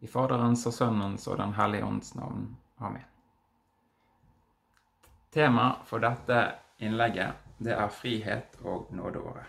[0.00, 2.56] I Faderens og Sønnens og Den hellige ånds navn.
[2.78, 3.04] Amen.
[5.30, 6.40] Tema for dette
[6.78, 9.46] innlegget det er frihet og nådeåret.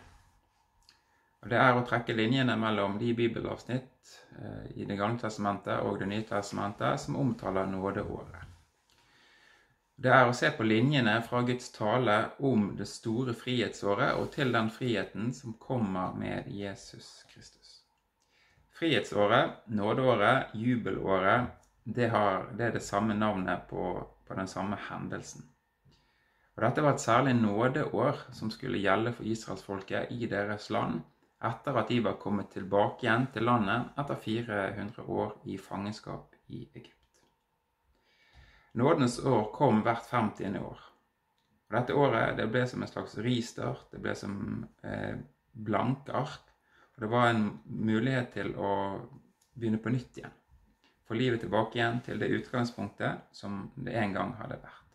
[1.41, 5.97] Og Det er å trekke linjene mellom de bibelavsnitt eh, i Det gamle testamentet og
[5.99, 8.51] Det nye testamentet som omtaler nådeåret.
[10.01, 14.53] Det er å se på linjene fra Guds tale om det store frihetsåret og til
[14.53, 17.60] den friheten som kommer med Jesus Kristus.
[18.81, 21.41] Frihetsåret, nådeåret, jubelåret,
[21.83, 25.43] det, har, det, er det samme navnet på, på den samme hendelsen.
[26.55, 31.03] Og Dette var et særlig nådeår som skulle gjelde for israelsfolket i deres land
[31.45, 36.65] etter at de var kommet tilbake igjen til landet etter 400 år i fangenskap i
[36.73, 37.21] Egypt.
[38.81, 40.57] Nådens år kom hvert 50.
[40.57, 40.85] år.
[41.69, 44.39] Og Dette året det ble som en slags ristart, det ble som
[44.81, 45.21] eh,
[45.53, 46.50] blanke ark
[47.01, 48.71] for det var en mulighet til å
[49.57, 50.33] begynne på nytt igjen.
[51.07, 54.91] Få livet tilbake igjen til det utgangspunktet som det en gang hadde vært.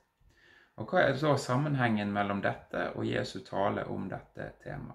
[0.78, 4.94] Og hva er så sammenhengen mellom dette og Jesu tale om dette temaet?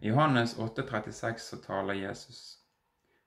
[0.00, 2.40] I Johannes 8,36 så taler Jesus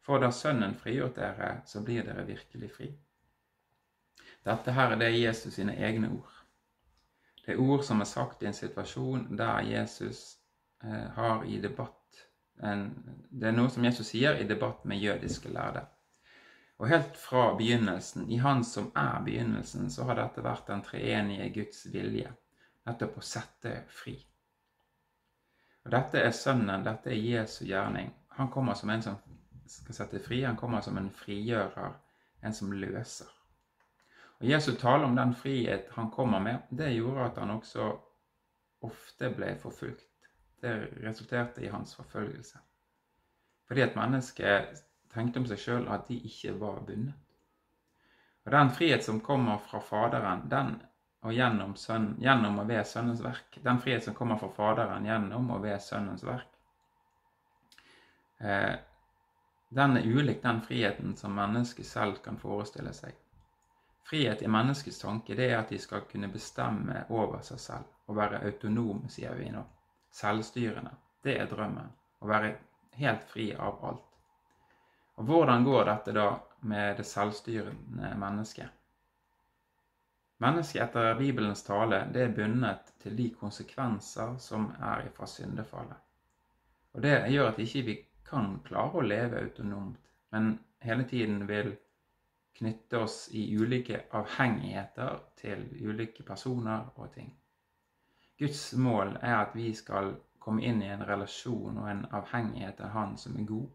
[0.02, 2.92] For da Sønnen frigjort dere, så blir dere virkelig fri.
[4.50, 6.42] Dette her er det Jesus sine egne ord.
[7.46, 10.40] Det er ord som er sagt i en situasjon der Jesus
[10.82, 12.01] eh, har i debatt
[12.62, 15.82] det er noe som Jesus sier i debatt med jødiske lærde.
[16.82, 21.50] Og helt fra begynnelsen, i Han som er begynnelsen, så har dette vært den treenige
[21.54, 22.32] Guds vilje.
[22.86, 24.16] Nettopp å sette fri.
[25.86, 28.10] Og Dette er Sønnen, dette er Jesu gjerning.
[28.38, 29.18] Han kommer som en som
[29.66, 30.44] skal sette fri.
[30.44, 31.94] Han kommer som en frigjører,
[32.42, 33.30] en som løser.
[34.40, 37.92] Og Jesu tale om den frihet han kommer med, det gjorde at han også
[38.82, 40.11] ofte ble forfulgt
[40.62, 40.74] det
[41.04, 42.60] resulterte i hans forfølgelse.
[43.68, 47.18] Fordi at mennesket tenkte om seg sjøl at de ikke var bundet.
[48.46, 50.76] Og Den frihet som kommer fra Faderen, den
[51.22, 55.52] og gjennom, sønnen, gjennom og ved Sønnens verk, den frihet som kommer fra Faderen gjennom
[55.54, 56.48] og ved Sønnens verk,
[58.40, 58.74] eh,
[59.70, 63.14] den er ulik den friheten som mennesket selv kan forestille seg.
[64.10, 68.18] Frihet i menneskets tanke det er at de skal kunne bestemme over seg selv og
[68.18, 69.64] være autonome, sier vi nå
[70.12, 70.92] selvstyrende.
[71.24, 71.90] Det er drømmen.
[72.22, 72.54] Å være
[73.00, 74.08] helt fri av alt.
[75.20, 76.28] Og hvordan går dette da
[76.68, 78.70] med det selvstyrende mennesket?
[80.42, 86.00] Mennesket etter Bibelens tale det er bundet til de konsekvenser som er fra syndefallet.
[86.94, 87.96] Og Det gjør at ikke vi
[88.26, 90.00] kan klare å leve autonomt,
[90.34, 91.76] men hele tiden vil
[92.58, 97.30] knytte oss i ulike avhengigheter til ulike personer og ting.
[98.42, 102.96] Guds mål er at vi skal komme inn i en relasjon og en avhengighet av
[102.96, 103.68] Han som er god,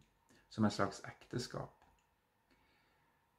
[0.51, 1.73] som et slags ekteskap.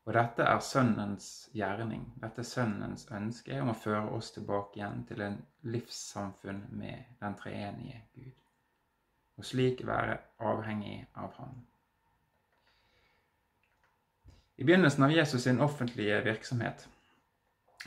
[0.07, 2.05] Og dette er Sønnens gjerning.
[2.21, 5.35] Dette er Sønnens ønske om å føre oss tilbake igjen til en
[5.67, 8.37] livssamfunn med den treenige Gud.
[9.35, 11.59] Og slik være avhengig av Han.
[14.55, 16.87] I begynnelsen av Jesus sin offentlige virksomhet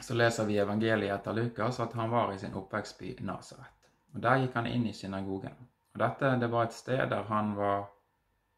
[0.00, 3.76] så leser vi evangeliet etter Lukas at han var i sin oppvekstby Nasaret.
[4.14, 5.56] Og Der gikk han inn i synagogen.
[5.94, 7.86] Og Dette det var et sted der han var,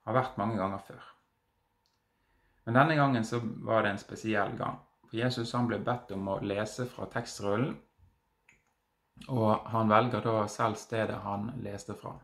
[0.07, 1.03] har vært mange ganger før.
[2.65, 4.79] Men denne gangen så var det en spesiell gang.
[5.09, 7.75] For Jesus han ble bedt om å lese fra tekstrullen,
[9.29, 12.15] og han velger da selv stedet han leste fra.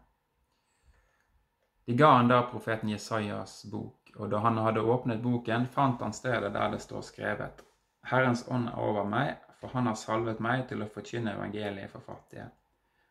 [1.84, 6.12] De ga han da profeten Jesajas bok, og da han hadde åpnet boken, fant han
[6.16, 7.67] stedet der det står skrevet
[8.10, 12.04] Herrens ånd er over meg, for han har salvet meg til å forkynne evangeliet for
[12.04, 12.46] fattige.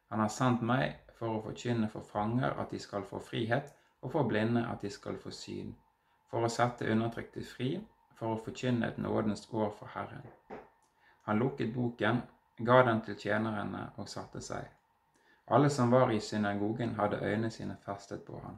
[0.10, 4.12] Han har sendt meg for å forkynne for fanger at de skal få frihet, og
[4.14, 5.76] for blinde at de skal få syn,
[6.32, 7.76] for å sette undertrykte fri,
[8.18, 10.26] for å forkynne et nådens år for Herren.
[11.28, 12.24] Han lukket boken,
[12.66, 14.66] ga den til tjenerne og satte seg.
[15.48, 18.58] Alle som var i synagogen, hadde øynene sine festet på ham.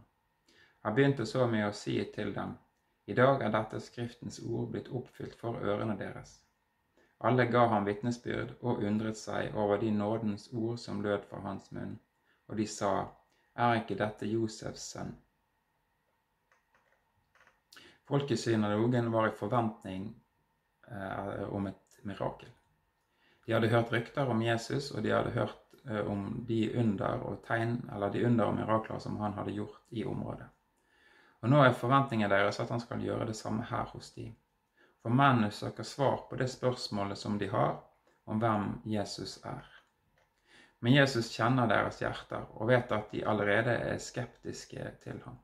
[0.85, 2.55] Han begynte så med å si til dem,
[3.09, 6.35] i dag er dette Skriftens ord blitt oppfylt for ørene deres.
[7.25, 11.71] Alle ga ham vitnesbyrd og undret seg over de nådens ord som lød fra hans
[11.75, 11.95] munn,
[12.47, 12.91] og de sa,
[13.55, 15.09] Er ikke dette Josefs sønn?
[18.07, 20.05] Folk i synagogen var i forventning
[20.91, 22.53] eh, om et mirakel.
[23.45, 27.41] De hadde hørt rykter om Jesus, og de hadde hørt eh, om de under og
[27.49, 30.47] tegn, eller de under og mirakler som han hadde gjort i området.
[31.41, 34.35] Og nå er forventningen deres at han skal gjøre det samme her hos dem.
[35.01, 37.77] For mennene søker svar på det spørsmålet som de har
[38.29, 39.63] om hvem Jesus er.
[40.79, 45.39] Men Jesus kjenner deres hjerter og vet at de allerede er skeptiske til ham.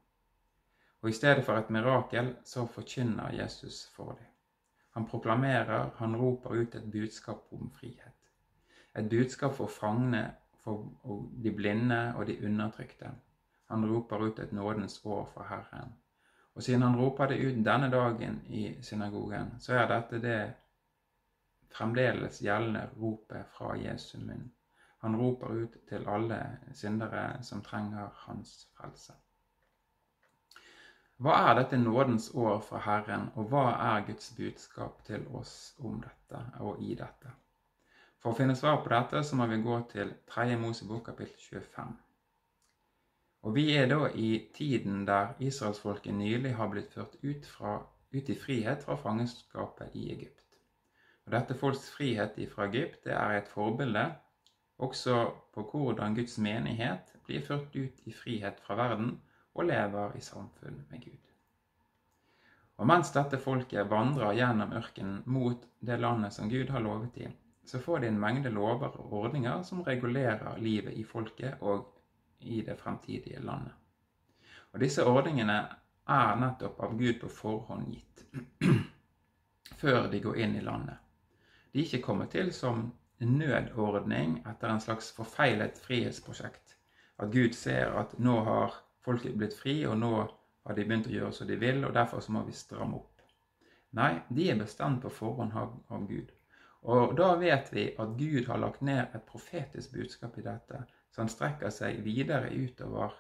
[1.02, 4.32] Og i stedet for et mirakel så forkynner Jesus for dem.
[4.96, 8.16] Han proklamerer, han roper ut et budskap om frihet.
[8.96, 10.30] Et budskap for fangene,
[10.64, 10.88] for
[11.44, 13.12] de blinde og de undertrykte.
[13.68, 15.94] Han roper ut et nådens år fra Herren.
[16.56, 20.40] Og siden han roper det ut denne dagen i synagogen, så er dette det
[21.76, 24.52] fremdeles gjeldende ropet fra Jesu munn.
[25.04, 26.40] Han roper ut til alle
[26.74, 29.14] syndere som trenger hans frelse.
[31.18, 36.02] Hva er dette nådens år fra Herren, og hva er Guds budskap til oss om
[36.04, 37.32] dette og i dette?
[38.20, 40.58] For å finne svar på dette så må vi gå til 3.
[40.60, 41.94] Mosebok kapittel 25.
[43.46, 47.78] Og Vi er da i tiden der israelsfolket nylig har blitt ført ut, fra,
[48.14, 50.58] ut i frihet fra fangenskapet i Egypt.
[51.26, 54.08] Og Dette folks frihet fra Egypt det er et forbilde
[54.82, 55.20] også
[55.54, 59.20] på hvordan Guds menighet blir ført ut i frihet fra verden
[59.54, 61.22] og lever i samfunn med Gud.
[62.78, 67.38] Og mens dette folket vandrer gjennom ørkenen mot det landet som Gud har lovet dem,
[67.66, 71.92] så får de en mengde lover og ordninger som regulerer livet i folket og
[72.46, 73.74] i det fremtidige landet.
[74.74, 75.58] Og disse ordningene
[76.12, 78.26] er nettopp av Gud på forhånd gitt,
[79.82, 81.02] før de går inn i landet.
[81.72, 82.90] De er ikke kommet til som
[83.20, 86.76] nødordning etter en slags forfeilet frihetsprosjekt.
[87.18, 88.76] At Gud ser at nå har
[89.06, 91.94] folk er blitt fri, og nå har de begynt å gjøre som de vil, og
[91.96, 93.22] derfor så må vi stramme opp.
[93.96, 96.32] Nei, de er bestemt på forhånd av Gud.
[96.86, 100.84] Og da vet vi at Gud har lagt ned et profetisk budskap i dette,
[101.16, 103.16] som strekker seg videre utover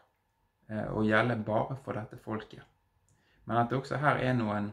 [0.69, 2.61] eh, og gjelder bare for dette folket.
[3.45, 4.69] Men at det også her er noen,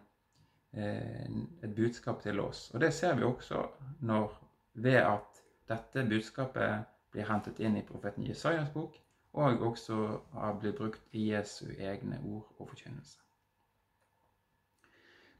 [0.76, 1.28] eh,
[1.62, 2.66] et budskap til oss.
[2.74, 3.64] Og det ser vi også
[4.00, 4.34] når,
[4.74, 5.42] ved at
[5.72, 8.98] dette budskapet blir hentet inn i profeten Jesajas bok,
[9.32, 9.98] og også
[10.36, 13.18] har blitt brukt i Jesu egne ord og forkynnelse.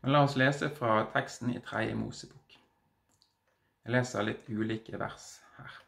[0.03, 2.42] Men la oss lese fra teksten i Tredje Mosebok.
[3.83, 5.25] Jeg leser litt ulike vers
[5.57, 5.79] her.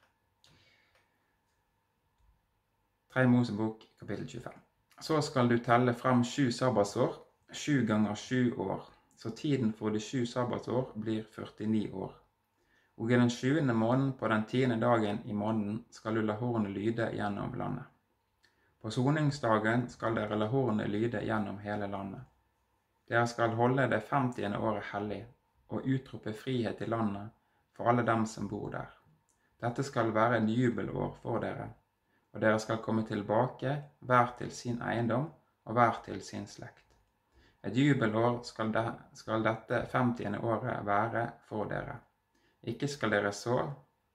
[3.14, 3.22] 3.
[3.30, 4.56] Mosebok, kapittel 25.
[5.06, 7.14] Så skal du telle frem sju sabbatsår,
[7.54, 8.82] sju ganger sju år,
[9.14, 12.16] så tiden for de sju sabbatsår blir 49 år.
[12.98, 16.74] Og i den sjuende måneden på den tiende dagen i måneden skal du la hornet
[16.74, 17.86] lyde gjennom landet.
[18.82, 22.26] På soningsdagen skal dere la hornet lyde gjennom hele landet.
[23.06, 25.22] Dere skal holde det femtiende året hellig
[25.70, 27.30] og utrope frihet i landet
[27.76, 28.90] for alle dem som bor der.
[29.60, 31.68] Dette skal være en jubelår for dere,
[32.32, 35.28] og dere skal komme tilbake hver til sin eiendom
[35.64, 36.82] og hver til sin slekt.
[37.64, 38.84] Et jubelår skal, de,
[39.14, 41.96] skal dette femtiende året være for dere.
[42.62, 43.56] Ikke skal dere så,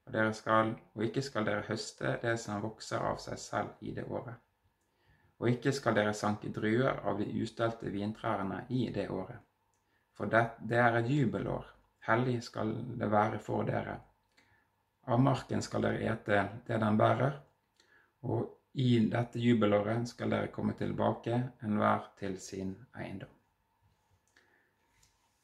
[0.05, 3.95] og, dere skal, og ikke skal dere høste det som vokser av seg selv i
[3.95, 4.37] det året
[5.39, 9.39] og ikke skal dere sanke druer av de ustelte vintrærne i det året.
[10.17, 11.67] For det, det er et jubelår,
[12.07, 13.99] hellig skal det være for dere.
[15.09, 17.33] Av marken skal dere ete det den bærer,
[18.23, 23.29] og i dette jubelåret skal dere komme tilbake, enhver til sin eiendom.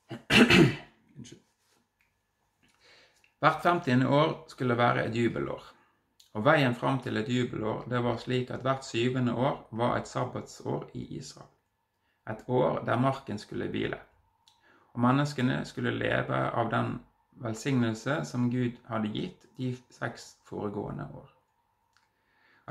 [3.40, 5.64] Hvert femtiende år skulle være et jubelår.
[6.36, 10.08] Og Veien fram til et jubelår det var slik at hvert syvende år var et
[10.08, 11.52] sabbatsår i Israel.
[12.30, 14.00] Et år der marken skulle hvile.
[14.96, 16.98] Og menneskene skulle leve av den
[17.44, 21.30] velsignelse som Gud hadde gitt de seks foregående år.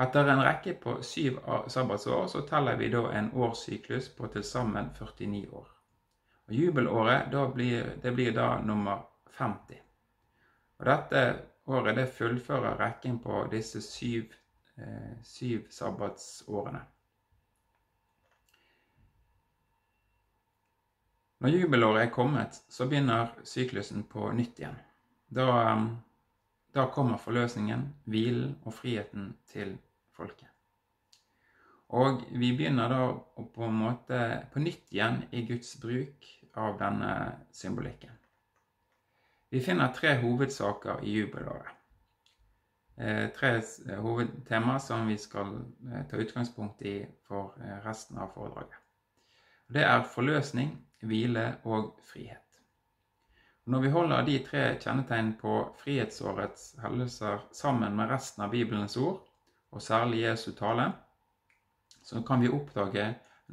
[0.01, 1.37] Etter en rekke på syv
[1.71, 5.67] sabbatsår så teller vi da en årssyklus på til sammen 49 år.
[6.47, 9.05] Og Jubelåret blir, det blir da nummer
[9.37, 9.79] 50.
[10.79, 11.21] Og Dette
[11.67, 14.33] Året det fullfører rekken på disse syv,
[14.77, 16.81] eh, syv sabbatsårene.
[21.45, 24.77] Når jubelåret er kommet, så begynner syklusen på nytt igjen.
[25.29, 25.75] Da,
[26.73, 29.75] da kommer forløsningen, hvilen og friheten til
[30.17, 30.49] folket.
[31.93, 34.21] Og vi begynner da på en måte
[34.55, 36.25] på nytt igjen i Guds bruk
[36.57, 37.11] av denne
[37.53, 38.15] symbolikken.
[39.53, 41.69] Vi finner tre hovedsaker i jubelåret.
[42.97, 45.53] Eh, tre hovedtema hovedtemaer som vi skal
[45.91, 46.95] eh, ta utgangspunkt i
[47.29, 47.53] for
[47.85, 48.81] resten av foredraget.
[49.69, 50.73] Det er forløsning,
[51.05, 52.41] hvile og frihet.
[53.65, 59.23] Når vi holder de tre kjennetegn på frihetsårets hendelser sammen med resten av Bibelens ord,
[59.73, 60.91] og særlig Jesu tale,
[62.05, 63.07] så kan vi oppdage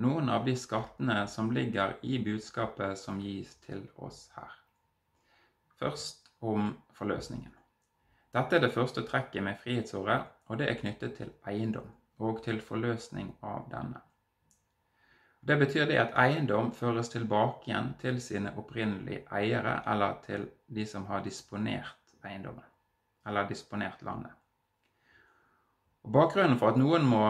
[0.04, 4.52] noen av de skattene som ligger i budskapet som gis til oss her.
[5.80, 7.52] Først om forløsningen.
[8.32, 11.88] Dette er det første trekket med frihetsåret, og det er knyttet til eiendom
[12.23, 14.00] og til forløsning av denne.
[15.45, 20.85] Det betyr det at eiendom føres tilbake igjen til sine opprinnelige eiere, eller til de
[20.87, 22.69] som har disponert eiendommen,
[23.27, 24.31] eller disponert landet.
[26.07, 27.25] Og Bakgrunnen for at noen må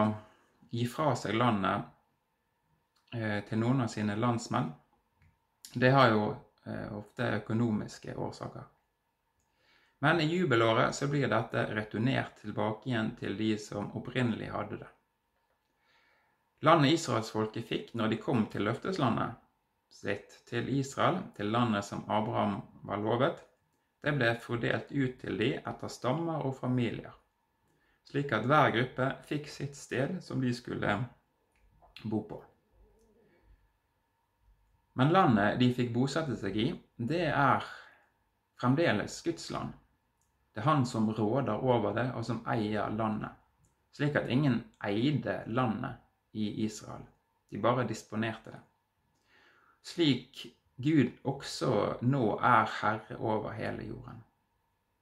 [0.69, 1.89] gi fra seg landet
[3.17, 4.69] eh, til noen av sine landsmenn,
[5.73, 6.23] det har jo
[6.69, 8.69] eh, ofte økonomiske årsaker.
[10.05, 14.89] Men i jubelåret så blir dette returnert tilbake igjen til de som opprinnelig hadde det.
[16.63, 19.35] Landet israelsfolket fikk når de kom til løfteslandet
[19.91, 23.41] sitt, til Israel, til landet som Abraham var lovet,
[24.03, 27.11] det ble fordelt ut til de etter stammer og familier,
[28.07, 30.95] slik at hver gruppe fikk sitt sted som de skulle
[32.03, 32.39] bo på.
[34.99, 37.67] Men landet de fikk bosette seg i, det er
[38.61, 39.75] fremdeles Guds land.
[40.53, 43.35] Det er Han som råder over det, og som eier landet,
[43.91, 46.02] slik at ingen eide landet
[46.33, 47.05] i Israel.
[47.49, 48.59] De bare disponerte det.
[49.83, 50.45] Slik
[50.83, 54.23] Gud også nå er herre over hele jorden.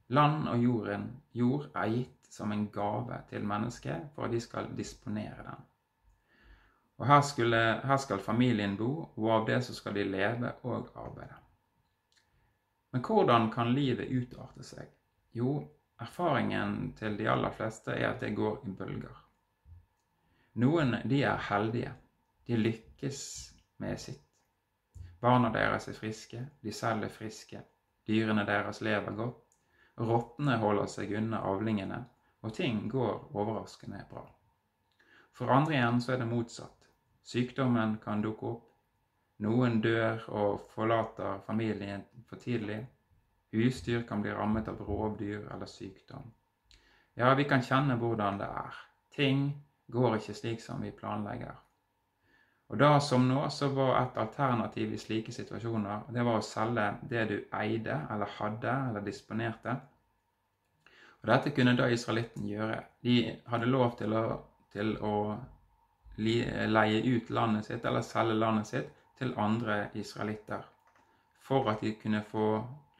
[0.07, 4.67] Land og jorden, jord er gitt som en gave til mennesket for at de skal
[4.77, 5.67] disponere den.
[6.97, 10.91] Og her, skulle, her skal familien bo, og av det så skal de leve og
[10.95, 11.39] arbeide.
[12.91, 14.91] Men hvordan kan livet utarte seg?
[15.33, 15.55] Jo,
[15.99, 19.15] erfaringen til de aller fleste er at det går i bølger.
[20.53, 21.93] Noen de er heldige.
[22.47, 23.21] De lykkes
[23.79, 24.27] med sitt.
[25.21, 27.61] Barna deres er friske, de selv er friske,
[28.07, 29.57] dyrene deres lever godt,
[30.01, 31.99] rottene holder seg unna avlingene,
[32.41, 34.25] og ting går overraskende bra.
[35.37, 36.89] For andre igjen så er det motsatt.
[37.23, 38.67] Sykdommen kan dukke opp.
[39.45, 42.81] Noen dør og forlater familien for tidlig.
[43.53, 46.25] Husdyr kan bli rammet av rovdyr eller sykdom.
[47.17, 48.77] Ja, vi kan kjenne hvordan det er.
[49.13, 49.51] Ting
[49.91, 51.53] går ikke slik som vi planlegger.
[52.71, 56.85] Og da som nå, så var et alternativ i slike situasjoner det var å selge
[57.11, 59.75] det du eide eller hadde eller disponerte.
[61.21, 62.79] Og Dette kunne da israelitten gjøre.
[63.03, 63.17] De
[63.51, 64.23] hadde lov til å,
[64.71, 65.15] til å
[66.17, 70.63] leie ut landet sitt eller selge landet sitt til andre israelitter
[71.45, 72.47] for at de kunne få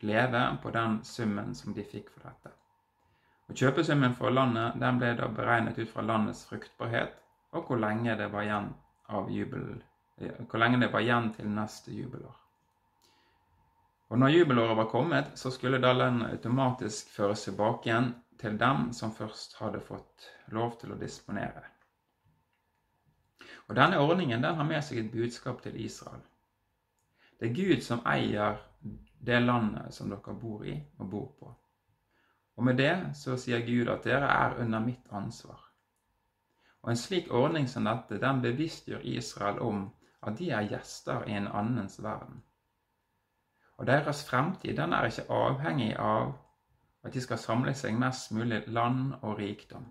[0.04, 2.52] leve på den summen som de fikk for dette.
[3.50, 7.18] Og Kjøpesummen for landet den ble da beregnet ut fra landets fruktbarhet
[7.52, 8.70] og hvor lenge det var igjen,
[9.30, 9.66] jubel,
[10.48, 12.38] hvor lenge det var igjen til neste jubelår.
[14.12, 18.90] Og Når jubelåret var kommet, så skulle da landet automatisk føres tilbake igjen til dem
[18.94, 21.64] som først hadde fått lov til å disponere.
[23.70, 26.20] Og Denne ordningen den har med seg et budskap til Israel.
[27.40, 28.60] Det er Gud som eier
[29.24, 31.54] det landet som dere bor i og bor på.
[32.56, 35.60] Og med det så sier Gud at dere er under mitt ansvar.
[36.82, 39.84] Og en slik ordning som dette, den bevisstgjør Israel om
[40.22, 42.44] at de er gjester i en annens verden.
[43.78, 46.34] Og deres fremtid den er ikke avhengig av
[47.04, 49.88] at de skal samle seg mest mulig land og rikdom.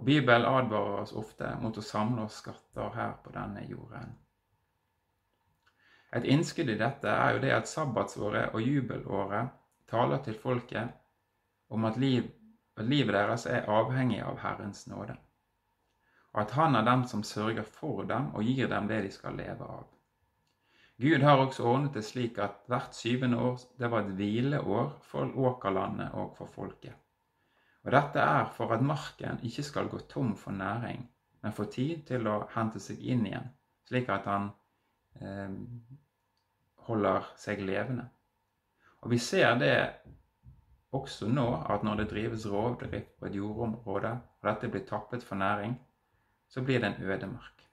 [0.00, 4.14] Og Bibelen advarer oss ofte mot å samle oss skatter her på denne jorden.
[6.12, 9.52] Et innskudd i dette er jo det at sabbatsåret og jubelåret
[9.92, 10.92] taler til folket
[11.72, 12.26] om at, liv,
[12.76, 15.16] at livet deres er avhengig av Herrens nåde,
[16.32, 19.36] og at Han er den som sørger for dem og gir dem det de skal
[19.36, 19.84] leve av.
[21.02, 25.32] Gud har også ordnet det slik at hvert syvende år det var et hvileår for
[25.48, 26.94] åkerlandet og for folket.
[27.82, 31.02] Og Dette er for at marken ikke skal gå tom for næring,
[31.42, 33.48] men få tid til å hente seg inn igjen,
[33.88, 34.50] slik at han
[35.18, 35.56] eh,
[36.86, 38.06] holder seg levende.
[39.02, 39.76] Og vi ser det
[40.92, 45.40] også nå, at når det drives rovdrift på et jordområde, og dette blir tappet for
[45.40, 45.74] næring,
[46.48, 47.64] så blir det en ødemark.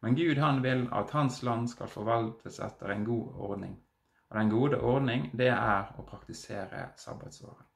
[0.00, 3.76] Men Gud han vil at hans land skal forvaltes etter en god ordning.
[4.30, 7.66] Og den gode ordning, det er å praktisere sabbatsåret.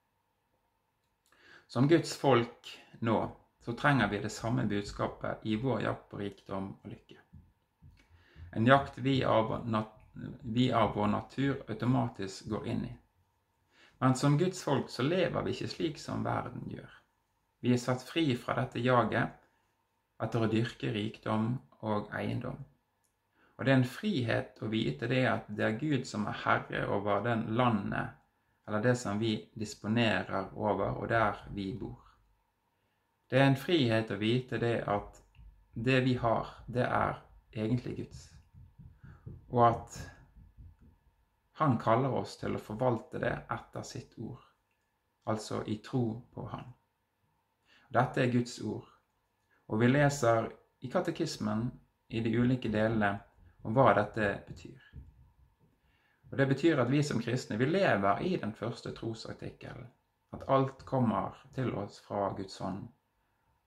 [1.68, 2.70] Som Guds folk
[3.00, 3.18] nå,
[3.60, 7.18] så trenger vi det samme budskapet i vår jakt på rikdom og lykke.
[8.56, 9.95] En jakt vi av nat
[10.42, 12.92] vi av vår natur automatisk går inn i.
[13.98, 16.92] Men som Guds folk så lever vi ikke slik som verden gjør.
[17.64, 19.32] Vi er satt fri fra dette jaget
[20.22, 22.58] etter å dyrke rikdom og eiendom.
[23.56, 26.84] Og det er en frihet å vite det at det er Gud som er herre
[26.92, 28.12] over den landet,
[28.68, 32.02] eller det som vi disponerer over, og der vi bor.
[33.30, 35.22] Det er en frihet å vite det at
[35.72, 37.22] det vi har, det er
[37.56, 38.35] egentlig Guds
[39.56, 39.96] og at
[41.56, 44.42] han kaller oss til å forvalte det etter sitt ord,
[45.24, 46.02] altså i tro
[46.34, 46.66] på Han.
[47.96, 48.84] Dette er Guds ord,
[49.72, 50.50] og vi leser
[50.84, 51.70] i katekismen
[52.12, 53.14] i de ulike delene
[53.64, 54.82] om hva dette betyr.
[56.30, 59.88] Og Det betyr at vi som kristne vi lever i den første trosartikkelen.
[60.36, 62.82] At alt kommer til oss fra Guds hånd.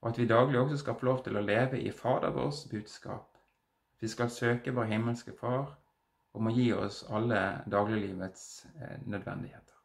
[0.00, 3.29] Og at vi daglig også skal få lov til å leve i Fader vårs budskap.
[4.00, 5.74] Vi skal søke vår himmelske Far
[6.32, 7.40] om å gi oss alle
[7.70, 9.76] dagliglivets eh, nødvendigheter.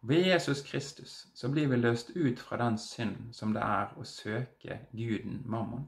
[0.00, 4.04] Ved Jesus Kristus så blir vi løst ut fra den synd som det er å
[4.08, 5.84] søke guden Mammon.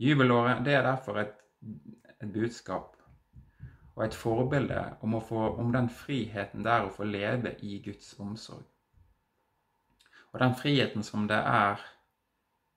[0.00, 1.36] Jubelåret det er derfor et,
[2.16, 2.96] et budskap
[3.94, 8.14] og et forbilde om, få, om den friheten det er å få leve i Guds
[8.16, 8.64] omsorg.
[10.32, 11.82] Og den friheten som det er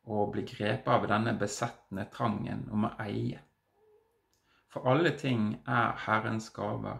[0.03, 3.39] å bli grepet av denne besettende trangen om å eie.
[4.73, 6.99] For alle ting er Herrens gaver,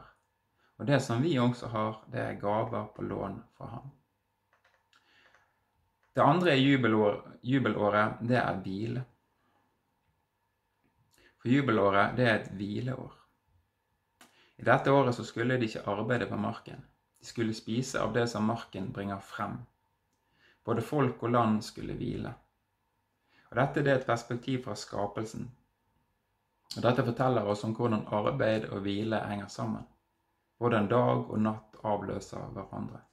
[0.78, 3.92] og det som vi også har, det er gaver på lån fra Ham.
[6.14, 9.04] Det andre jubelår, jubelåret det er hvile.
[11.42, 13.16] For jubelåret det er et hvileår.
[14.62, 16.86] I dette året så skulle de ikke arbeide på marken.
[17.20, 19.58] De skulle spise av det som marken bringer frem.
[20.64, 22.36] Både folk og land skulle hvile.
[23.54, 25.44] Og Dette det er et perspektiv fra skapelsen.
[26.74, 29.84] Og Dette forteller oss om hvordan arbeid og hvile henger sammen.
[30.58, 33.04] Hvordan dag og natt avløser hverandre.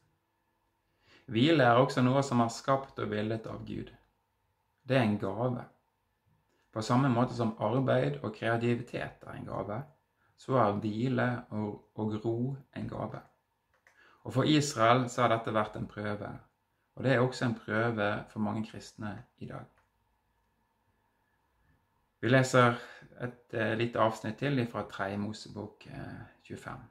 [1.29, 3.91] Hvile er også noe som er skapt og villet av Gud.
[4.89, 5.65] Det er en gave.
[6.73, 9.77] På samme måte som arbeid og kreativitet er en gave,
[10.41, 12.39] så er hvile og, og ro
[12.81, 13.21] en gave.
[14.25, 16.33] Og For Israel så har dette vært en prøve,
[16.97, 19.69] og det er også en prøve for mange kristne i dag.
[22.21, 22.77] Vi leser
[23.25, 25.15] et eh, lite avsnitt til fra 3.
[25.17, 26.83] Mosebok eh, 25.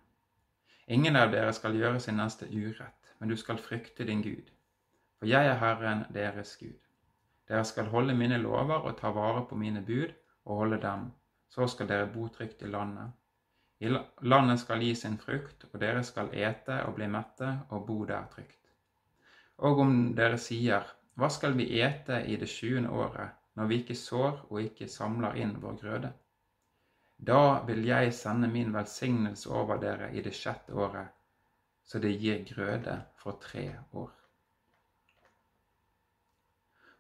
[0.96, 4.50] Ingen av dere skal gjøre sin neste urett, men du skal frykte din Gud.
[5.20, 6.80] For jeg er Herren deres Gud.
[7.50, 10.10] Dere skal holde mine lover og ta vare på mine bud
[10.46, 11.10] og holde dem.
[11.50, 13.14] Så skal dere bo trygt i landet.
[13.80, 18.04] I landet skal gi sin frukt, og dere skal ete og bli mette og bo
[18.06, 18.58] der trygt.
[19.58, 20.84] Og om dere sier,
[21.16, 25.36] hva skal vi ete i det sjuende året, når vi ikke sår og ikke samler
[25.36, 26.10] inn vår grøde?
[27.20, 31.10] Da vil jeg sende min velsignelse over dere i det sjette året,
[31.84, 34.14] så det gir grøde for tre år.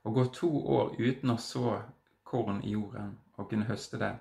[0.03, 1.77] Å gå to år uten å så
[2.27, 4.11] korn i jorden og kunne høste det,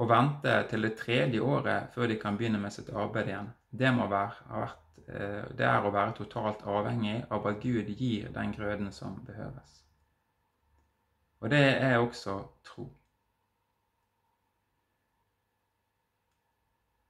[0.00, 3.92] og vente til det tredje året før de kan begynne med sitt arbeid igjen, det,
[3.92, 4.68] være,
[5.04, 9.82] eh, det er å være totalt avhengig av at Gud gir den grøden som behøves.
[11.40, 12.86] Og det er også tro.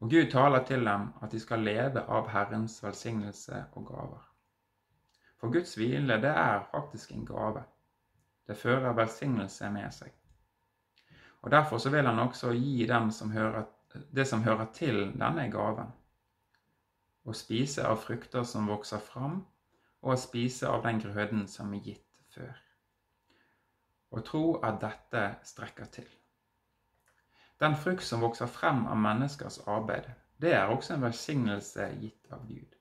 [0.01, 4.27] Og Gud taler til dem at de skal leve av Herrens velsignelse og gaver.
[5.41, 7.63] For Guds hvile, det er faktisk en gave.
[8.47, 10.13] Det fører velsignelse med seg.
[11.43, 13.65] Og Derfor så vil han også gi dem som hører,
[14.17, 15.93] det som hører til denne gaven.
[17.25, 19.45] Å spise av frukter som vokser fram,
[20.03, 22.66] og å spise av den grøden som er gitt før.
[24.17, 26.09] Og tro at dette strekker til.
[27.61, 30.09] Den frukt som vokser frem av menneskers arbeid,
[30.41, 32.75] det er også en velsignelse gitt av Gud.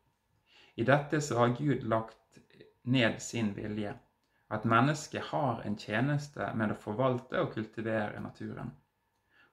[0.76, 2.40] I dette så har Gud lagt
[2.84, 3.94] ned sin vilje.
[4.50, 8.74] At mennesket har en tjeneste med å forvalte og kultivere naturen,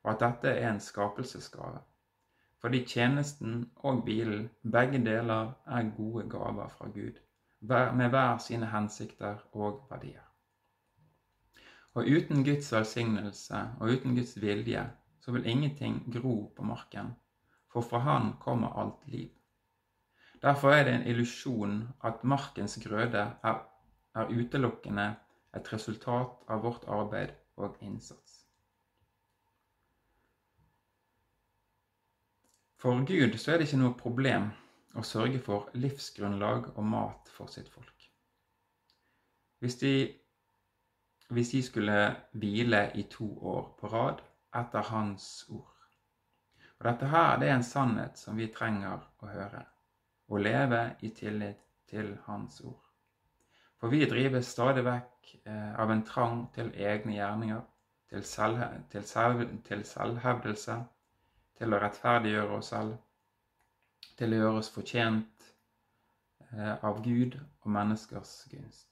[0.03, 1.81] og at dette er en skapelsesgave.
[2.63, 7.17] Fordi tjenesten og bilen, begge deler, er gode gaver fra Gud,
[7.61, 10.32] med hver sine hensikter og verdier.
[11.95, 14.85] Og uten Guds velsignelse og uten Guds vilje,
[15.21, 17.13] så vil ingenting gro på marken,
[17.73, 19.31] for fra Han kommer alt liv.
[20.43, 23.59] Derfor er det en illusjon at markens grøde er,
[24.15, 25.15] er utelukkende
[25.57, 28.41] et resultat av vårt arbeid og innsats.
[32.83, 34.49] For Gud så er det ikke noe problem
[34.99, 38.09] å sørge for livsgrunnlag og mat for sitt folk.
[39.63, 39.93] Hvis de,
[41.33, 41.99] hvis de skulle
[42.33, 44.23] hvile i to år på rad
[44.57, 45.69] etter Hans ord.
[46.79, 49.65] Og Dette her det er en sannhet som vi trenger å høre
[50.33, 52.81] og leve i tillit til Hans ord.
[53.81, 57.63] For vi drives stadig vekk eh, av en trang til egne gjerninger,
[58.13, 60.77] til, selv, til, selv, til selvhevdelse,
[61.59, 62.95] til å rettferdiggjøre oss selv,
[64.19, 65.51] til å gjøre oss fortjent
[66.53, 68.92] eh, av Gud og menneskers gunst.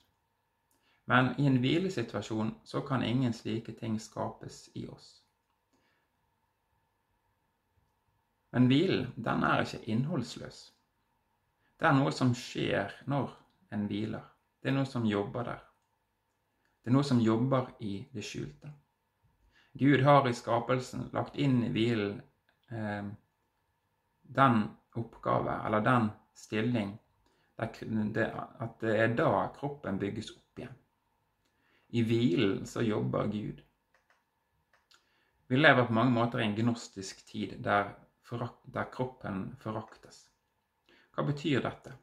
[1.04, 5.22] Men i en hvilesituasjon så kan ingen slike ting skapes i oss.
[8.50, 10.60] Men hvilen, den er ikke innholdsløs.
[11.78, 13.30] Det er noe som skjer når
[13.72, 14.26] en hviler.
[14.60, 15.62] Det er noe som jobber der.
[16.82, 18.72] Det er noe som jobber i det skjulte.
[19.78, 22.18] Gud har i skapelsen lagt inn i hvilen
[22.74, 23.06] eh,
[24.22, 24.60] den
[24.98, 26.96] oppgave, eller den stilling,
[27.60, 27.80] at
[28.80, 30.49] det er da kroppen bygges opp.
[31.90, 33.62] I hvilen så jobber Gud.
[35.50, 37.90] Vi lever på mange måter i en gnostisk tid der,
[38.64, 40.28] der kroppen foraktes.
[41.10, 41.96] Hva betyr dette?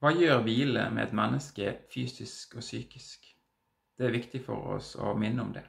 [0.00, 3.28] Hva gjør hvile med et menneske fysisk og psykisk?
[3.96, 5.64] Det er viktig for oss å minne om det.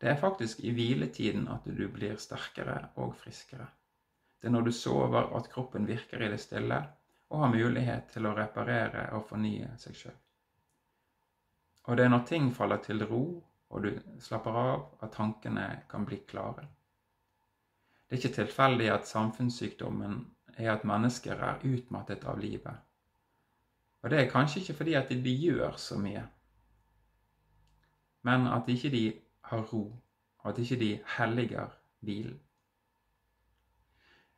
[0.00, 3.68] Det er faktisk i hviletiden at du blir sterkere og friskere.
[4.40, 6.80] Det er når du sover at kroppen virker i det stille
[7.32, 10.18] og har mulighet til å reparere og fornye seg sjøl.
[11.88, 13.24] Og det er når ting faller til ro
[13.72, 13.90] og du
[14.20, 16.66] slapper av, at tankene kan bli klare.
[18.04, 20.18] Det er ikke tilfeldig at samfunnssykdommen
[20.58, 22.76] er at mennesker er utmattet av livet.
[24.02, 26.26] Og det er kanskje ikke fordi at de gjør så mye,
[28.28, 29.04] men at ikke de
[29.48, 29.86] har ro,
[30.42, 31.72] og at ikke de helliger
[32.04, 32.38] hvilen.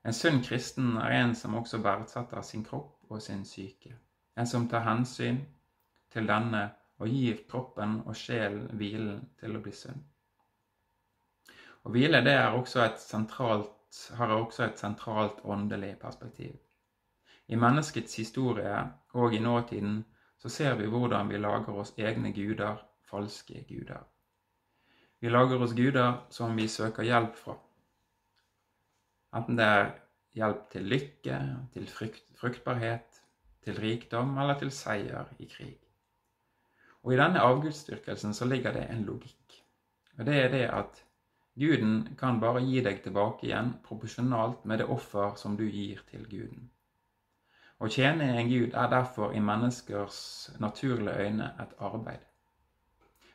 [0.05, 3.95] En sunn kristen er en som også verdsetter sin kropp og sin syke.
[4.37, 5.38] En som tar hensyn
[6.12, 6.67] til denne
[7.01, 10.03] og gir kroppen og sjelen hvilen til å bli sunn.
[11.85, 13.73] Å hvile det er også sentralt,
[14.19, 16.55] har også et sentralt åndelig perspektiv.
[17.49, 18.77] I menneskets historie
[19.12, 19.99] og i nåtiden
[20.40, 24.01] så ser vi hvordan vi lager oss egne guder, falske guder.
[25.21, 27.57] Vi lager oss guder som vi søker hjelp fra.
[29.35, 29.88] Enten det er
[30.38, 31.38] hjelp til lykke,
[31.75, 33.23] til frukt, fruktbarhet,
[33.64, 35.79] til rikdom eller til seier i krig.
[37.03, 39.59] Og i denne avgudsdyrkelsen så ligger det en logikk.
[40.18, 41.03] Og det er det at
[41.59, 46.25] Guden kan bare gi deg tilbake igjen proporsjonalt med det offer som du gir til
[46.31, 46.70] Guden.
[47.79, 50.18] Å tjene en gud er derfor i menneskers
[50.62, 52.23] naturlige øyne et arbeid.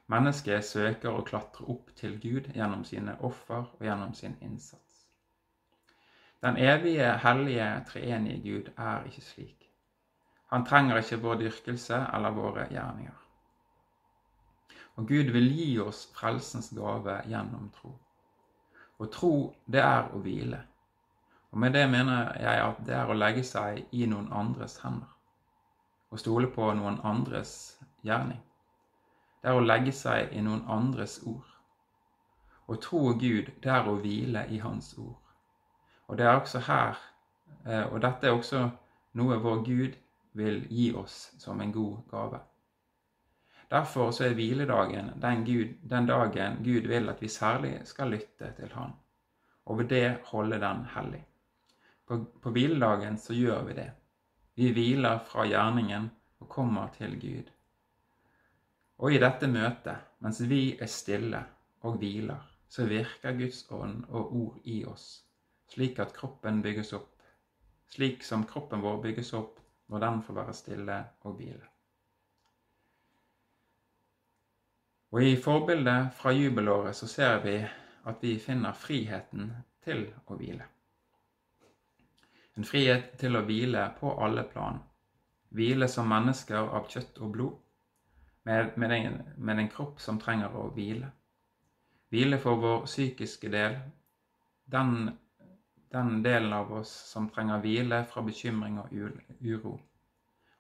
[0.10, 4.88] Mennesket søker å klatre opp til Gud gjennom sine offer og gjennom sin innsats.
[6.41, 9.69] Den evige, hellige, treenige Gud er ikke slik.
[10.49, 13.17] Han trenger ikke vår dyrkelse eller våre gjerninger.
[14.95, 17.91] Og Gud vil gi oss frelsens gave gjennom tro.
[18.99, 19.34] Og tro,
[19.67, 20.63] det er å hvile.
[21.52, 25.08] Og med det mener jeg at det er å legge seg i noen andres hender.
[26.10, 27.54] Å stole på noen andres
[28.04, 28.41] gjerning.
[29.41, 31.47] Det er å legge seg i noen andres ord.
[32.67, 35.29] Å tro Gud, det er å hvile i Hans ord.
[36.10, 36.98] Og det er også her,
[37.65, 38.63] eh, og dette er også
[39.19, 39.98] noe vår Gud
[40.39, 42.39] vil gi oss som en god gave.
[43.69, 48.50] Derfor så er hviledagen den, Gud, den dagen Gud vil at vi særlig skal lytte
[48.58, 48.95] til Han,
[49.65, 51.22] og ved det holde den hellig.
[52.08, 53.91] På, på hviledagen så gjør vi det.
[54.56, 57.52] Vi hviler fra gjerningen og kommer til Gud.
[58.98, 61.43] Og i dette møtet, mens vi er stille
[61.86, 65.29] og hviler, så virker Guds ånd og ord i oss,
[65.70, 67.12] slik at kroppen bygges opp,
[67.90, 71.68] slik som kroppen vår bygges opp når den får være stille og hvile.
[75.10, 77.56] Og i forbildet fra jubelåret så ser vi
[78.10, 79.50] at vi finner friheten
[79.86, 80.68] til å hvile.
[82.58, 84.78] En frihet til å hvile på alle plan.
[85.56, 87.56] Hvile som mennesker av kjøtt og blod,
[88.46, 91.10] med, med, en, med en kropp som trenger å hvile.
[92.10, 93.78] Hvile for vår psykiske del,
[94.70, 95.10] den,
[95.91, 98.93] den delen av oss som trenger hvile fra bekymring og
[99.41, 99.75] uro.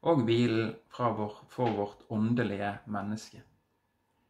[0.09, 3.41] Og hvilen vår, for vårt åndelige menneske.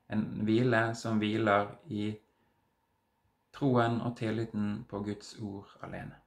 [0.09, 2.09] En hvile som hviler i
[3.55, 6.17] troen og tilliten på Guds ord alene.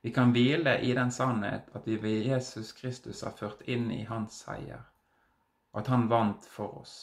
[0.00, 4.04] Vi kan hvile i den sannhet at vi ved Jesus Kristus har ført inn i
[4.06, 4.84] hans seier,
[5.74, 6.96] at han vant for oss.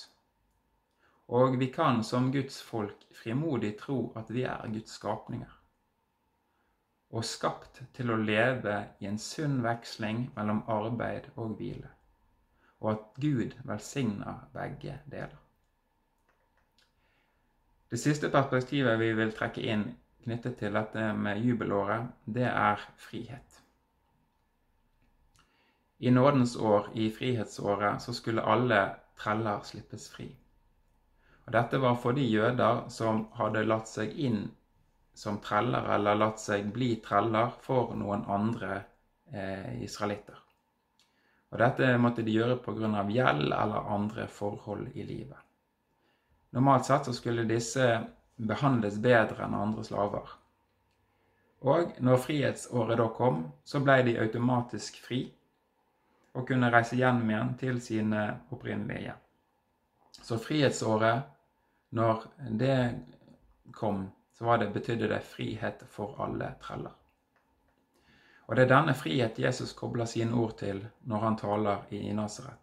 [1.28, 5.52] Og vi kan som Guds folk frimodig tro at vi er Guds skapninger,
[7.16, 11.92] og skapt til å leve i en sunn veksling mellom arbeid og hvile,
[12.84, 15.38] og at Gud velsigner begge deler.
[17.90, 19.86] Det siste perspektivet vi vil trekke inn
[20.26, 23.62] knyttet til dette med jubelåret, det er frihet.
[26.00, 28.82] I nådens år, i frihetsåret, så skulle alle
[29.16, 30.28] treller slippes fri.
[31.46, 34.50] Og Dette var for de jøder som hadde latt seg inn
[35.16, 38.82] som treller, eller latt seg bli treller for noen andre
[39.32, 40.42] eh, israelitter.
[41.56, 43.04] Og Dette måtte de gjøre pga.
[43.08, 45.40] gjeld eller andre forhold i livet.
[46.52, 47.86] Normalt sett så skulle disse
[48.36, 50.34] behandles bedre enn andre slaver.
[51.64, 55.32] Og når frihetsåret da kom, så ble de automatisk fri.
[56.36, 59.20] og kunne reise hjem igjen til sine opprinnelige hjem.
[60.12, 61.22] Så frihetsåret,
[61.96, 62.26] når
[62.60, 62.96] det
[63.72, 66.92] kom, så var det, betydde det frihet for alle treller.
[68.46, 72.62] Og det er denne frihet Jesus kobler sine ord til når han taler i Nasaret.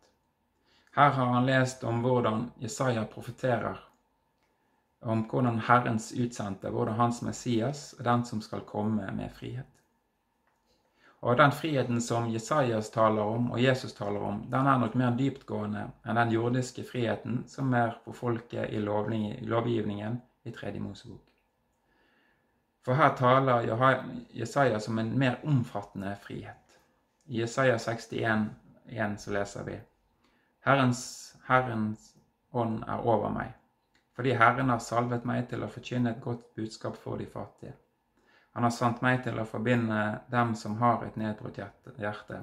[0.94, 3.80] Her har han lest om hvordan Jesaja profeterer
[5.02, 9.66] om hvordan Herrens utsendte, hvordan hans Messias er den som skal komme med frihet.
[11.22, 15.14] Og den friheten som Jesajas taler om, og Jesus taler om, den er nok mer
[15.18, 21.31] dyptgående enn den jordiske friheten som er for folket i lovgivningen i Tredje Mosebok.
[22.82, 23.66] For her taler
[24.34, 26.78] Jesaja som en mer omfattende frihet.
[27.24, 28.46] I Jesaja 61,
[28.86, 29.80] 1, så leser vi
[30.60, 32.14] Herrens, Herrens
[32.50, 33.52] ånd er over meg,
[34.14, 37.72] fordi Herren har salvet meg til å forkynne et godt budskap for de fattige.
[38.52, 42.40] Han har sendt meg til å forbinde dem som har et nedbrutt hjerte,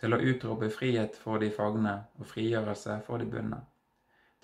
[0.00, 3.62] til å utrope frihet for de fagne og frigjørelse for de bunne,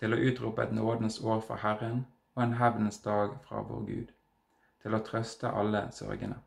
[0.01, 4.13] til å utrope et nådens år for Herren og en hevnens dag fra vår Gud,
[4.83, 6.39] til å trøste alle sørgende.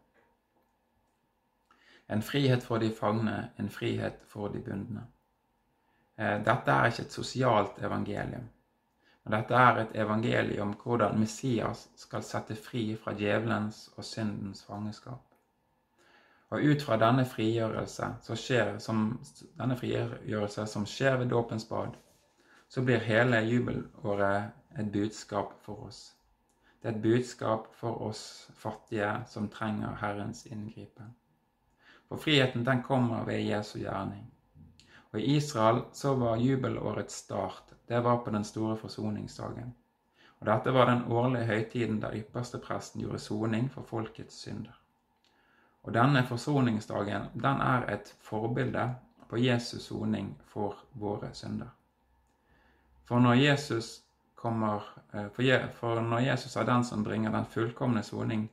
[2.14, 5.06] En frihet for de fangne, en frihet for de bundne.
[6.18, 8.50] Eh, dette er ikke et sosialt evangelium.
[9.24, 14.66] Men dette er et evangelium om hvordan Messias skal sette fri fra djevelens og syndens
[14.68, 15.22] fangeskap.
[16.54, 19.06] Og ut fra denne frigjørelse, skjer, som,
[19.58, 21.96] denne frigjørelse som skjer ved dåpens bad,
[22.70, 26.04] så blir hele jubelåret et budskap for oss.
[26.84, 31.14] Det er et budskap for oss fattige som trenger Herrens inngripen.
[32.10, 34.26] For friheten den kommer ved Jesu gjerning.
[35.14, 39.74] Og i Israel så var jubelårets start det var på den store forsoningsdagen.
[40.40, 44.76] Og Dette var den årlige høytiden der ypperstepresten gjorde soning for folkets synder.
[45.84, 48.96] Og Denne forsoningsdagen den er et forbilde
[49.30, 51.72] på Jesus soning for våre synder.
[53.04, 54.04] For når Jesus
[54.44, 55.30] kommer, eh,
[55.80, 58.50] for når Jesus er den som bringer den fullkomne soning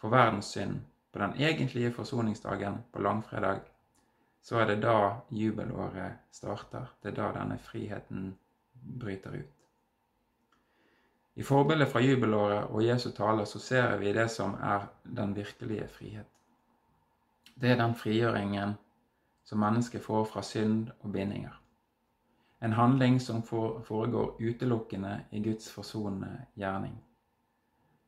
[0.00, 0.80] for verdens synd
[1.12, 3.60] på den egentlige forsoningsdagen på langfredag,
[4.42, 6.86] så er det da jubelåret starter.
[7.02, 8.36] Det er da denne friheten
[9.00, 9.54] bryter ut.
[11.34, 15.88] I forbildet fra jubelåret og Jesu taler så ser vi det som er den virkelige
[15.88, 16.26] frihet.
[17.54, 18.74] Det er den frigjøringen
[19.44, 21.57] som mennesket får fra synd og bindinger.
[22.60, 26.96] En handling som foregår utelukkende i Guds forsonende gjerning,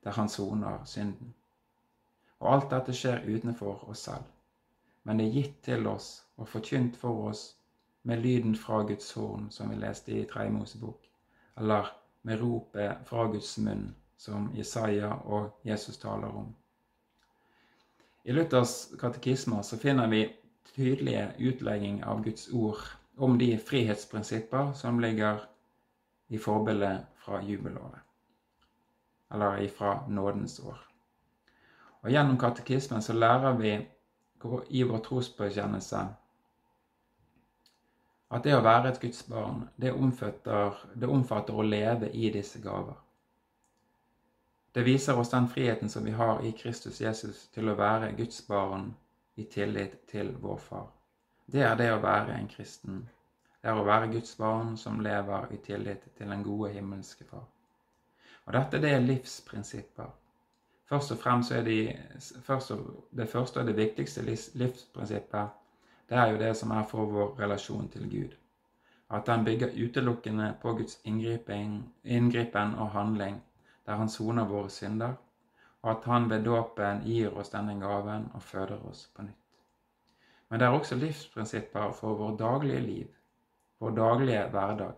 [0.05, 1.35] der han soner synden.
[2.41, 4.27] Og alt dette skjer utenfor oss selv,
[5.05, 7.45] men det er gitt til oss og forkynt for oss
[8.03, 11.07] med lyden fra Guds horn, som vi leste i Tredje Mosebok,
[11.57, 16.55] eller med ropet fra Guds munn, som Jesaja og Jesus taler om.
[18.25, 20.27] I Luthers katekismer så finner vi
[20.75, 22.83] tydelige utlegging av Guds ord
[23.17, 25.41] om de frihetsprinsipper som ligger
[26.29, 28.01] i forbildet fra jubelåret,
[29.33, 30.79] eller ifra nådens år.
[32.01, 33.75] Og Gjennom katekismen så lærer vi
[34.71, 36.07] i vår trosbekjennelse
[38.31, 42.61] at det å være et Guds barn, det omfatter, det omfatter å leve i disse
[42.63, 42.95] gaver.
[44.73, 48.47] Det viser oss den friheten som vi har i Kristus Jesus til å være Guds
[48.47, 48.93] barn
[49.35, 50.87] i tillit til vår Far.
[51.53, 53.01] Det er det å være en kristen.
[53.63, 57.47] Det er å være Guds barn som lever i tillit til den gode himmelske Far.
[58.47, 60.13] Og dette det er livsprinsipper.
[60.91, 61.79] Først og fremst er de,
[62.43, 65.57] først og, det første og det viktigste livsprinsippet
[66.11, 68.33] det er jo det som er for vår relasjon til Gud.
[69.11, 73.43] At den bygger utelukkende på Guds inngripen og handling,
[73.87, 75.13] der han soner våre synder,
[75.83, 79.40] og at han ved dåpen gir oss denne gaven og føder oss på nytt.
[80.51, 83.09] Men det er også livsprinsipper for vår daglige liv,
[83.79, 84.97] vår daglige hverdag.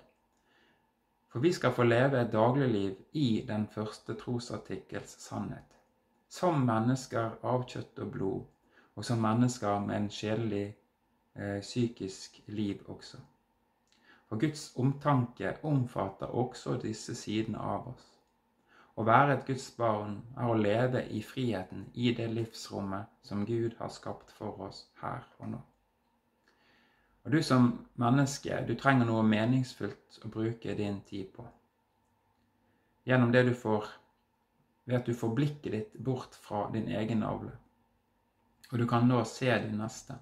[1.32, 5.76] For vi skal få leve et dagligliv i den første trosartikkels sannhet.
[6.28, 8.42] Som mennesker av kjøtt og blod,
[8.96, 10.64] og som mennesker med en sjelelig
[11.36, 13.20] eh, psykisk liv også.
[14.28, 18.12] For Guds omtanke omfatter også disse sidene av oss.
[18.96, 23.76] Å være et Guds barn er å leve i friheten i det livsrommet som Gud
[23.78, 25.61] har skapt for oss her og nå.
[27.24, 27.70] Og du som
[28.02, 31.46] menneske, du trenger noe meningsfullt å bruke din tid på.
[33.09, 33.87] Gjennom det du får
[34.85, 37.55] ved at du får blikket ditt bort fra din egen navle.
[38.72, 40.18] Og du kan nå se din neste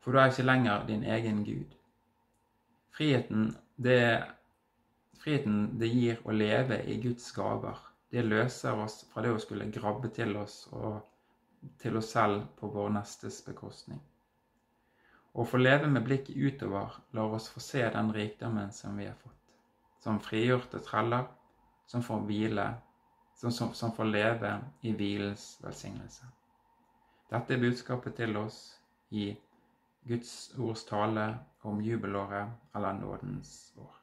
[0.00, 1.76] for du er ikke lenger din egen Gud.
[2.90, 4.24] Friheten det,
[5.20, 7.78] friheten det gir å leve i Guds gaver,
[8.10, 11.00] det løser oss fra det å skulle grabbe til oss og
[11.78, 14.00] til oss selv på vår nestes bekostning.
[15.32, 19.18] Å få leve med blikket utover lar oss få se den rikdommen som vi har
[19.20, 19.36] fått.
[20.00, 21.28] Som frigjorte treller
[21.86, 22.66] som får hvile,
[23.34, 26.26] som, som, som får leve i hvilens velsignelse.
[27.30, 28.58] Dette er budskapet til oss
[29.10, 29.30] i
[30.06, 31.26] Guds ords tale
[31.66, 33.99] om jubelåret eller nådens år.